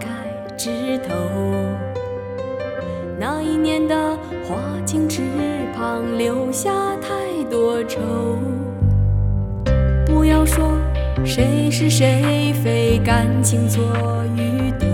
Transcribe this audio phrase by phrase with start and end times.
[0.00, 0.08] 开
[0.56, 1.14] 枝头。
[3.18, 5.22] 那一年的花径池
[5.76, 8.00] 旁留下太多愁。
[10.06, 10.72] 不要说
[11.24, 13.82] 谁是谁非，感情错
[14.36, 14.88] 与对，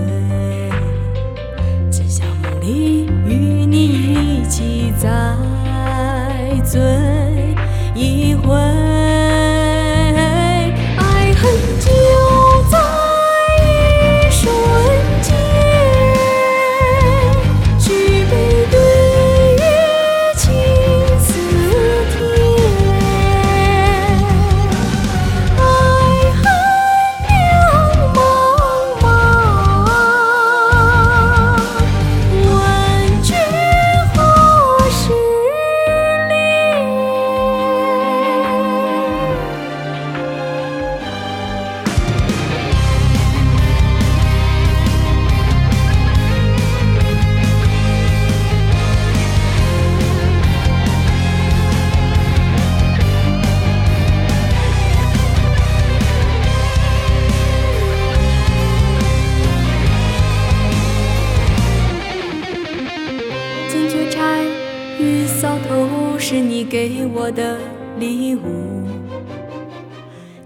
[1.90, 5.08] 只想梦里与你一起再
[6.64, 7.15] 醉。
[65.36, 67.58] 扫头是你给我的
[67.98, 68.40] 礼物。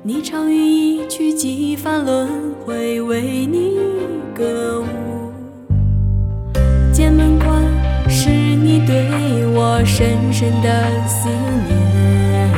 [0.03, 2.29] 你常于一曲几番轮
[2.67, 3.79] 回，为你
[4.35, 5.33] 歌舞。
[6.93, 7.63] 剑门关
[8.09, 11.29] 是你对我深深的思
[11.69, 12.51] 念。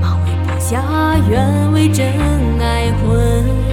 [0.00, 0.82] 马嵬坡下
[1.28, 2.06] 愿为真
[2.58, 3.71] 爱魂。